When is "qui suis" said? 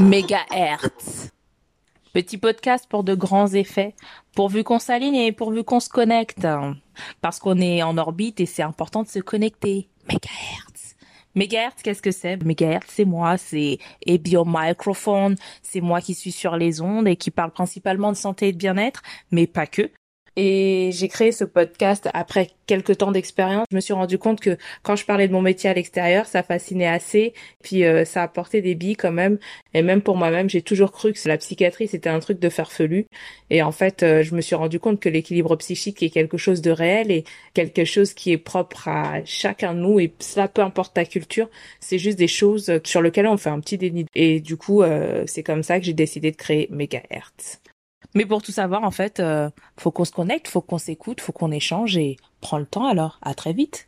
16.00-16.32